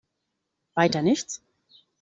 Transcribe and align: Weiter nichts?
Weiter 0.73 1.03
nichts? 1.03 1.43